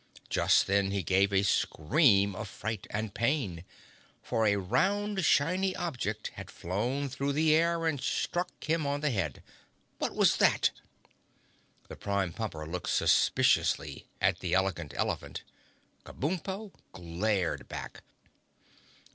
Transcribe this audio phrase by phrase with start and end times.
[0.31, 3.63] Just then he gave a scream of fright and pain,
[4.23, 9.11] for a round shiny object had flown through the air and struck him on the
[9.11, 9.43] head.
[9.99, 10.71] "What was that?"
[11.87, 15.43] The Prime Pumper looked suspiciously at the Elegant Elephant.
[16.03, 18.01] Kabumpo glared back.